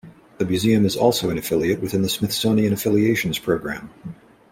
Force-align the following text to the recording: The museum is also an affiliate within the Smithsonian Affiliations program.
The 0.39 0.45
museum 0.45 0.83
is 0.83 0.95
also 0.97 1.29
an 1.29 1.37
affiliate 1.37 1.79
within 1.79 2.01
the 2.01 2.09
Smithsonian 2.09 2.73
Affiliations 2.73 3.37
program. 3.37 3.91